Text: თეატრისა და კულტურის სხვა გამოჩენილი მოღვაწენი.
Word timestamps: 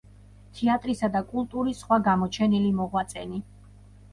თეატრისა 0.59 1.09
და 1.17 1.21
კულტურის 1.33 1.83
სხვა 1.83 1.99
გამოჩენილი 2.09 2.73
მოღვაწენი. 2.81 3.45